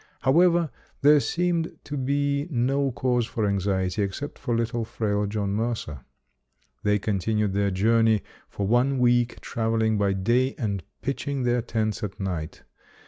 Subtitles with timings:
[0.21, 0.71] However,
[1.03, 5.99] there seemed to be no cause for anxiety except for little, frail John Mercer.
[6.81, 12.19] They continued their journey for one week, traveling by day and pitching their tents at
[12.19, 12.63] night.